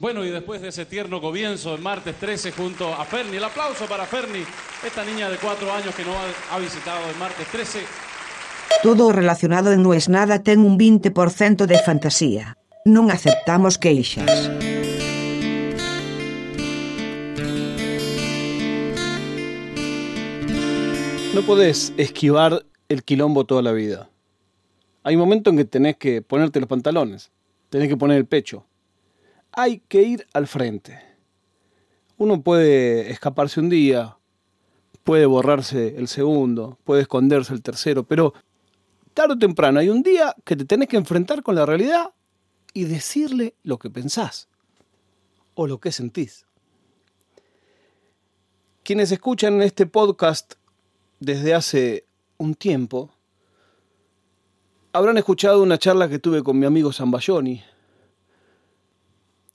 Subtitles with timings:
[0.00, 3.84] Bueno, y después de ese tierno comienzo el martes 13 junto a Ferni, el aplauso
[3.84, 4.42] para Ferni,
[4.82, 6.12] esta niña de cuatro años que no
[6.50, 7.80] ha, visitado el martes 13.
[8.82, 12.56] Todo relacionado en No es Nada ten un 20% de fantasía.
[12.88, 14.48] Non aceptamos queixas.
[21.36, 24.08] No podés esquivar el quilombo toda la vida.
[25.04, 27.28] Hay momentos en que tenés que ponerte los pantalones,
[27.68, 28.64] tenés que poner el pecho,
[29.52, 31.00] hay que ir al frente.
[32.16, 34.16] Uno puede escaparse un día,
[35.04, 38.34] puede borrarse el segundo, puede esconderse el tercero, pero
[39.14, 42.10] tarde o temprano hay un día que te tenés que enfrentar con la realidad
[42.72, 44.48] y decirle lo que pensás
[45.54, 46.46] o lo que sentís.
[48.82, 50.54] Quienes escuchan este podcast
[51.18, 52.04] desde hace
[52.38, 53.10] un tiempo
[54.92, 57.62] habrán escuchado una charla que tuve con mi amigo Zambayoni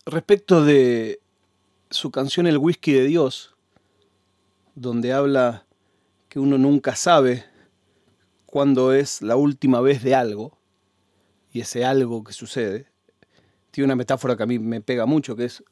[0.06, 1.20] respecto de
[1.90, 3.56] su canción El whisky de Dios,
[4.76, 5.66] donde habla
[6.30, 7.46] que uno nunca sabe
[8.46, 10.58] cuándo es la última vez de algo,
[11.52, 12.88] y ese algo que sucede,
[13.72, 15.64] tiene una metáfora que a mí me pega mucho, que es,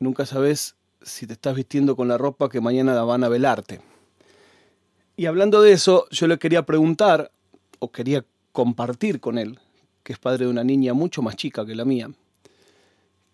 [0.00, 3.80] nunca sabes si te estás vistiendo con la ropa que mañana van a velarte.
[5.16, 7.30] Y hablando de eso, yo le quería preguntar,
[7.78, 9.60] o quería compartir con él,
[10.02, 12.10] que es padre de una niña mucho más chica que la mía,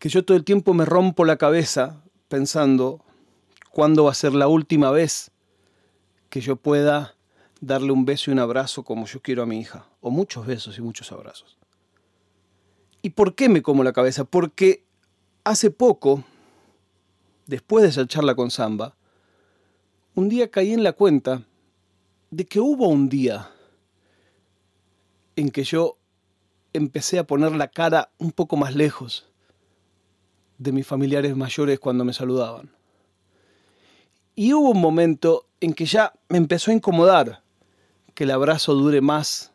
[0.02, 3.04] que yo todo el tiempo me rompo la cabeza pensando
[3.70, 5.30] cuándo va a ser la última vez
[6.28, 7.14] que yo pueda
[7.60, 10.76] darle un beso y un abrazo como yo quiero a mi hija, o muchos besos
[10.76, 11.56] y muchos abrazos.
[13.00, 14.24] ¿Y por qué me como la cabeza?
[14.24, 14.84] Porque
[15.44, 16.24] hace poco,
[17.46, 18.96] después de esa charla con Samba,
[20.16, 21.44] un día caí en la cuenta
[22.32, 23.52] de que hubo un día
[25.36, 25.96] en que yo
[26.72, 29.28] empecé a poner la cara un poco más lejos
[30.62, 32.70] de mis familiares mayores cuando me saludaban.
[34.34, 37.42] Y hubo un momento en que ya me empezó a incomodar
[38.14, 39.52] que el abrazo dure más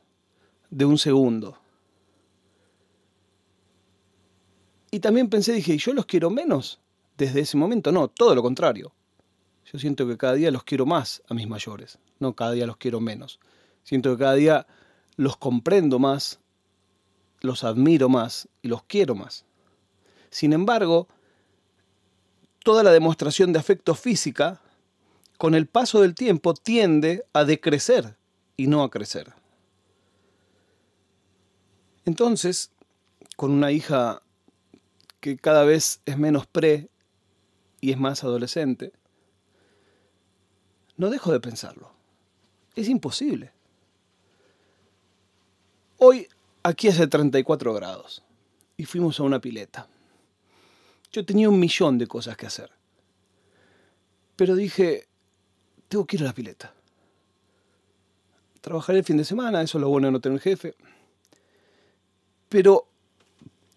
[0.70, 1.58] de un segundo.
[4.92, 6.80] Y también pensé, dije, ¿y yo los quiero menos
[7.18, 7.92] desde ese momento?
[7.92, 8.94] No, todo lo contrario.
[9.72, 12.78] Yo siento que cada día los quiero más a mis mayores, no cada día los
[12.78, 13.40] quiero menos.
[13.84, 14.68] Siento que cada día
[15.18, 16.40] los comprendo más,
[17.42, 19.47] los admiro más y los quiero más.
[20.30, 21.08] Sin embargo,
[22.64, 24.62] toda la demostración de afecto física,
[25.38, 28.18] con el paso del tiempo, tiende a decrecer
[28.56, 29.34] y no a crecer.
[32.06, 32.72] Entonces,
[33.36, 34.22] con una hija
[35.20, 36.90] que cada vez es menos pre
[37.82, 38.94] y es más adolescente,
[40.98, 41.92] no dejo de pensarlo.
[42.76, 43.52] Es imposible.
[45.98, 46.28] Hoy
[46.64, 48.24] aquí hace 34 grados
[48.78, 49.88] y fuimos a una pileta.
[51.12, 52.72] Yo tenía un millón de cosas que hacer.
[54.36, 55.08] Pero dije,
[55.88, 56.74] tengo que ir a la pileta.
[58.62, 60.76] Trabajaré el fin de semana, eso es lo bueno de no tener jefe.
[62.50, 62.88] Pero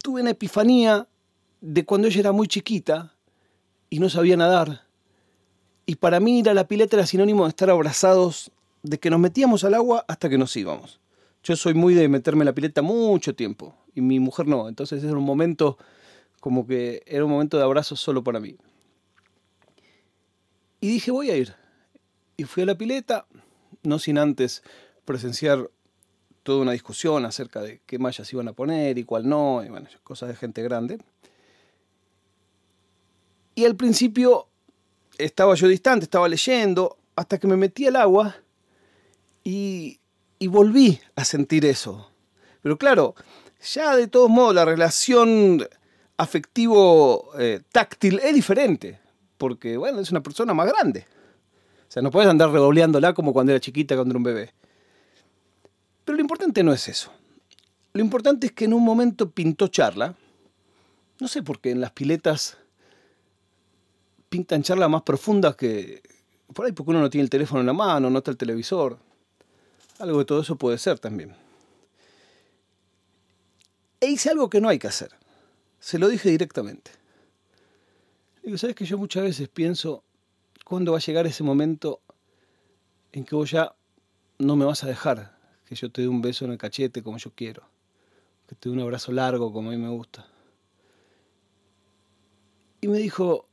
[0.02, 1.06] tuve una epifanía
[1.60, 3.14] de cuando ella era muy chiquita
[3.88, 4.82] y no sabía nadar.
[5.86, 8.50] Y para mí ir a la pileta era sinónimo de estar abrazados,
[8.82, 11.00] de que nos metíamos al agua hasta que nos íbamos.
[11.42, 14.68] Yo soy muy de meterme en la pileta mucho tiempo y mi mujer no.
[14.68, 15.78] Entonces era un momento
[16.40, 18.56] como que era un momento de abrazo solo para mí.
[20.80, 21.54] Y dije, voy a ir.
[22.36, 23.26] Y fui a la pileta,
[23.82, 24.62] no sin antes
[25.04, 25.70] presenciar
[26.42, 29.88] toda una discusión acerca de qué mallas iban a poner y cuál no, y bueno,
[30.02, 30.98] cosas de gente grande.
[33.54, 34.48] Y al principio
[35.18, 38.36] estaba yo distante, estaba leyendo, hasta que me metí al agua
[39.44, 40.00] y,
[40.38, 42.10] y volví a sentir eso.
[42.62, 43.14] Pero claro,
[43.60, 45.68] ya de todos modos la relación
[46.20, 49.00] afectivo eh, táctil es diferente,
[49.38, 51.06] porque bueno, es una persona más grande.
[51.88, 54.52] O sea, no puedes andar redobleándola como cuando era chiquita, cuando era un bebé.
[56.04, 57.10] Pero lo importante no es eso.
[57.94, 60.14] Lo importante es que en un momento pintó charla.
[61.18, 62.58] No sé por qué en las piletas
[64.28, 66.02] pintan charlas más profundas que...
[66.54, 68.98] Por ahí porque uno no tiene el teléfono en la mano, no está el televisor.
[69.98, 71.34] Algo de todo eso puede ser también.
[74.00, 75.19] E hice algo que no hay que hacer.
[75.80, 76.92] Se lo dije directamente.
[78.42, 80.04] Digo, ¿sabes que yo muchas veces pienso
[80.64, 82.02] cuándo va a llegar ese momento
[83.12, 83.74] en que vos ya
[84.38, 87.18] no me vas a dejar que yo te dé un beso en el cachete como
[87.18, 87.62] yo quiero,
[88.46, 90.26] que te dé un abrazo largo como a mí me gusta?
[92.82, 93.48] Y me dijo,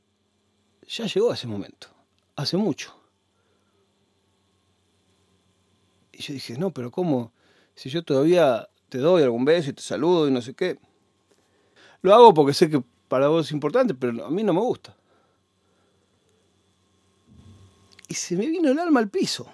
[0.86, 1.88] ya llegó ese momento,
[2.36, 2.94] hace mucho.
[6.12, 7.32] Y yo dije, no, pero ¿cómo?
[7.74, 10.78] Si yo todavía te doy algún beso y te saludo y no sé qué.
[12.02, 14.94] Lo hago porque sé que para vos es importante, pero a mí no me gusta.
[18.08, 19.46] Y se me vino el alma al piso.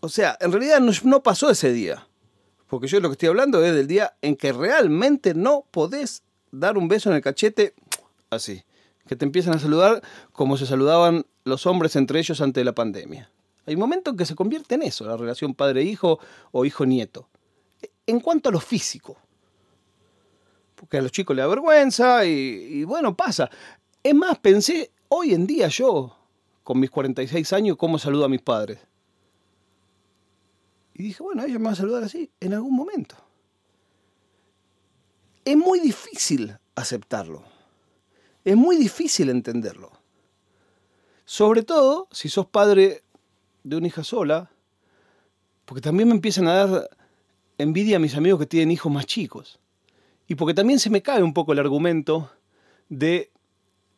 [0.00, 2.06] O sea, en realidad no, pasó ese día.
[2.66, 6.76] Porque yo lo que estoy hablando es del día en que realmente no podés dar
[6.76, 7.74] un beso en el cachete
[8.30, 8.62] así.
[9.06, 10.02] Que te empiezan a saludar
[10.32, 13.30] como se saludaban los hombres entre ellos ante la pandemia.
[13.66, 16.18] Hay momentos en que se convierte en eso, la relación padre-hijo
[16.52, 17.28] o hijo-nieto.
[18.06, 19.16] En cuanto a lo físico.
[20.74, 23.50] Porque a los chicos les da vergüenza y, y bueno, pasa.
[24.02, 26.16] Es más, pensé hoy en día yo,
[26.62, 28.80] con mis 46 años, cómo saludo a mis padres.
[30.94, 33.16] Y dije, bueno, ellos me van a saludar así en algún momento.
[35.44, 37.42] Es muy difícil aceptarlo.
[38.44, 39.90] Es muy difícil entenderlo.
[41.24, 43.02] Sobre todo si sos padre
[43.62, 44.50] de una hija sola,
[45.64, 46.90] porque también me empiezan a dar
[47.58, 49.58] envidia a mis amigos que tienen hijos más chicos.
[50.26, 52.30] Y porque también se me cae un poco el argumento
[52.88, 53.30] de,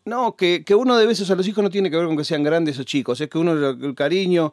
[0.04, 2.42] no, que, uno de besos a los hijos no tiene que ver con que sean
[2.42, 4.52] grandes o chicos, es que uno el cariño...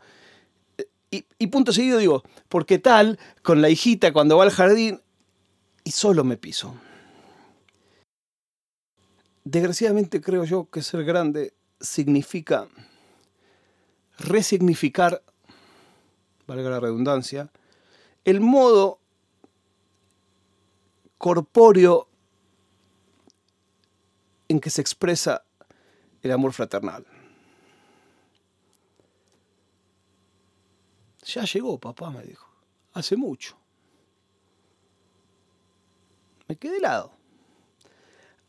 [1.12, 5.00] Y, y punto seguido digo, porque tal, con la hijita cuando va al jardín,
[5.84, 6.76] y solo me piso.
[9.44, 12.68] Desgraciadamente creo yo que ser grande significa
[14.18, 15.22] resignificar,
[16.48, 17.52] valga la redundancia,
[18.26, 19.00] el modo
[21.18, 22.08] corpóreo
[24.48, 25.44] en que se expresa
[26.22, 27.06] el amor fraternal.
[31.26, 32.50] Ya llegó, papá, me dijo.
[32.94, 33.58] Hace mucho.
[36.48, 37.12] Me quedé helado.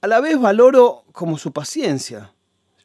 [0.01, 2.35] A la vez valoro como su paciencia,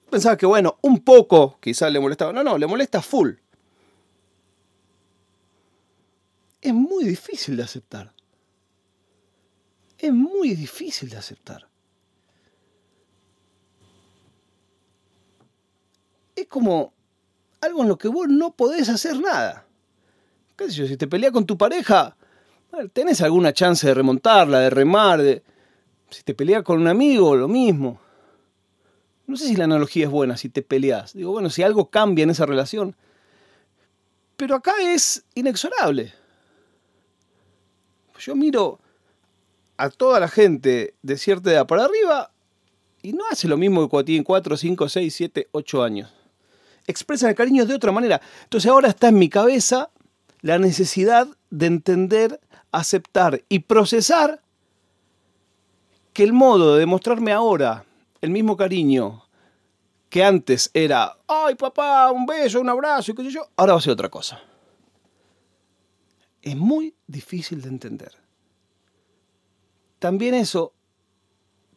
[0.09, 2.31] pensaba que, bueno, un poco quizás le molestaba.
[2.31, 3.31] No, no, le molesta full.
[6.61, 8.13] Es muy difícil de aceptar.
[9.97, 11.67] Es muy difícil de aceptar.
[16.35, 16.93] Es como
[17.61, 19.65] algo en lo que vos no podés hacer nada.
[20.55, 20.69] ¿Qué?
[20.69, 22.15] Si te peleas con tu pareja,
[22.93, 25.43] tenés alguna chance de remontarla, de remar, de...
[26.09, 27.99] Si te peleas con un amigo, lo mismo
[29.29, 31.13] no sé si la analogía es buena, si te peleas.
[31.13, 32.95] Digo, bueno, si algo cambia en esa relación.
[34.35, 36.11] Pero acá es inexorable.
[38.19, 38.79] Yo miro
[39.77, 42.31] a toda la gente de cierta edad para arriba
[43.01, 46.13] y no hace lo mismo que cuando tienen 4, 5, 6, 7, 8 años.
[46.85, 48.19] Expresan el cariño de otra manera.
[48.43, 49.89] Entonces ahora está en mi cabeza
[50.41, 52.39] la necesidad de entender,
[52.71, 54.41] aceptar y procesar
[56.13, 57.85] que el modo de demostrarme ahora
[58.21, 59.23] el mismo cariño
[60.09, 63.79] que antes era, ay papá, un beso, un abrazo y qué sé yo, ahora va
[63.79, 64.41] a ser otra cosa.
[66.49, 68.11] Es muy difícil de entender.
[69.99, 70.73] También eso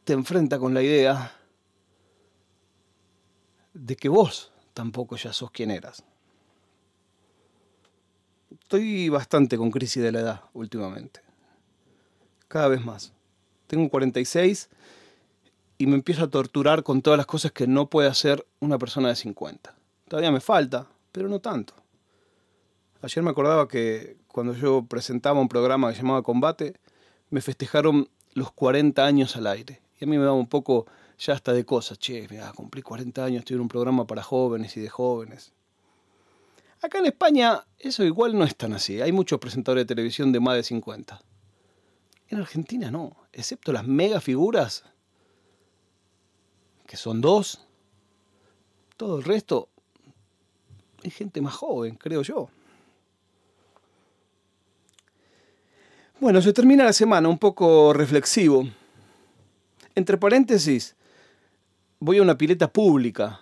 [0.04, 1.30] te enfrenta con la idea
[3.74, 6.02] de que vos tampoco ya sos quien eras.
[8.62, 11.20] Estoy bastante con crisis de la edad últimamente.
[12.48, 13.12] Cada vez más.
[13.66, 14.70] Tengo 46
[15.76, 19.10] y me empiezo a torturar con todas las cosas que no puede hacer una persona
[19.10, 19.76] de 50.
[20.08, 21.74] Todavía me falta, pero no tanto.
[23.02, 26.74] Ayer me acordaba que cuando yo presentaba un programa que se llamaba Combate,
[27.30, 29.82] me festejaron los 40 años al aire.
[30.00, 30.86] Y a mí me daba un poco
[31.18, 31.98] ya hasta de cosas.
[31.98, 35.52] Che, mira, cumplí 40 años, estoy en un programa para jóvenes y de jóvenes.
[36.80, 39.00] Acá en España eso igual no es tan así.
[39.00, 41.20] Hay muchos presentadores de televisión de más de 50.
[42.28, 44.84] En Argentina no, excepto las mega figuras
[46.86, 47.66] que son dos.
[48.96, 49.68] Todo el resto
[51.02, 52.48] es gente más joven, creo yo.
[56.22, 58.64] Bueno, se termina la semana un poco reflexivo.
[59.96, 60.94] Entre paréntesis,
[61.98, 63.40] voy a una pileta pública.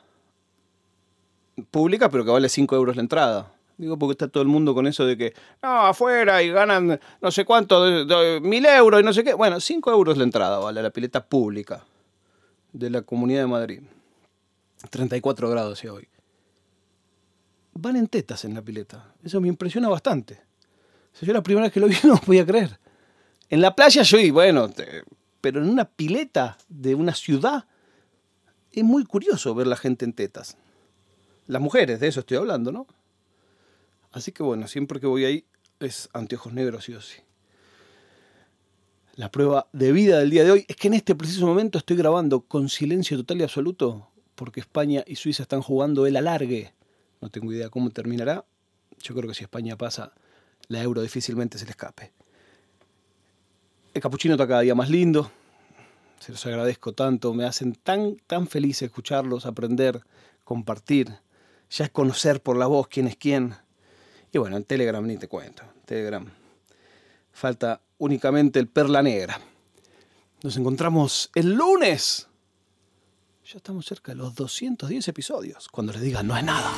[1.71, 3.53] Pública, pero que vale 5 euros la entrada.
[3.77, 7.31] Digo, porque está todo el mundo con eso de que, no, afuera y ganan no
[7.31, 7.85] sé cuánto,
[8.41, 9.35] mil euros y no sé qué.
[9.35, 11.85] Bueno, 5 euros la entrada vale la pileta pública
[12.73, 13.83] de la Comunidad de Madrid.
[14.89, 16.09] 34 grados hoy.
[17.75, 19.13] Van en tetas en la pileta.
[19.23, 20.49] Eso me impresiona bastante.
[21.21, 22.79] Yo la primera vez que lo vi no podía creer.
[23.49, 24.71] En la playa yo y bueno,
[25.41, 27.67] pero en una pileta de una ciudad
[28.73, 30.57] es muy curioso ver la gente en tetas.
[31.47, 32.87] Las mujeres, de eso estoy hablando, ¿no?
[34.13, 35.45] Así que bueno, siempre que voy ahí
[35.81, 37.17] es anteojos negros, sí o sí.
[39.17, 41.97] La prueba de vida del día de hoy es que en este preciso momento estoy
[41.97, 46.73] grabando con silencio total y absoluto porque España y Suiza están jugando el alargue.
[47.21, 48.47] No tengo idea cómo terminará.
[49.03, 50.15] Yo creo que si España pasa,
[50.71, 52.13] la euro difícilmente se le escape.
[53.93, 55.31] El capuchino está cada día más lindo.
[56.21, 57.35] Se los agradezco tanto.
[57.35, 60.01] Me hacen tan, tan feliz escucharlos, aprender,
[60.45, 61.19] compartir.
[61.71, 63.57] Ya es conocer por la voz quién es quién.
[64.33, 65.65] Y bueno, en Telegram ni te cuento.
[65.85, 66.25] Telegram.
[67.33, 69.41] Falta únicamente el Perla Negra.
[70.45, 72.29] Nos encontramos el lunes.
[73.45, 75.69] Ya estamos cerca de los 210 episodios.
[75.69, 76.71] Cuando les diga no es nada.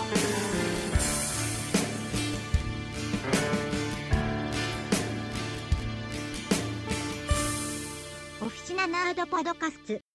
[9.13, 10.12] ードパドカスツ。